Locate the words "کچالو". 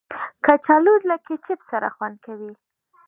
0.45-0.93